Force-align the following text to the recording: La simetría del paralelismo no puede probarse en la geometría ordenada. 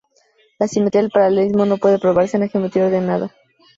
La 0.57 0.67
simetría 0.67 1.03
del 1.03 1.11
paralelismo 1.11 1.67
no 1.67 1.77
puede 1.77 1.99
probarse 1.99 2.35
en 2.37 2.41
la 2.41 2.47
geometría 2.49 2.87
ordenada. 2.87 3.31